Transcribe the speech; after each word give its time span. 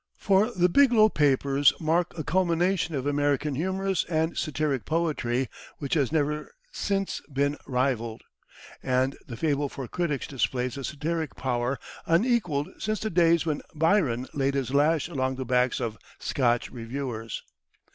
For 0.17 0.49
the 0.51 0.67
"Biglow 0.67 1.09
Papers" 1.09 1.73
mark 1.79 2.17
a 2.17 2.23
culmination 2.23 2.95
of 2.95 3.05
American 3.05 3.53
humorous 3.53 4.03
and 4.05 4.35
satiric 4.35 4.83
poetry 4.83 5.47
which 5.77 5.93
has 5.93 6.11
never 6.11 6.53
since 6.71 7.21
been 7.31 7.55
rivalled; 7.67 8.23
and 8.81 9.15
the 9.27 9.37
"Fable 9.37 9.69
for 9.69 9.87
Critics" 9.87 10.25
displays 10.25 10.75
a 10.75 10.83
satiric 10.83 11.35
power 11.35 11.77
unequalled 12.07 12.69
since 12.79 12.99
the 12.99 13.11
days 13.11 13.45
when 13.45 13.61
Byron 13.75 14.25
laid 14.33 14.55
his 14.55 14.73
lash 14.73 15.07
along 15.07 15.35
the 15.35 15.45
backs 15.45 15.79
of 15.79 15.99
"Scotch 16.17 16.71
Reviewers." 16.71 17.43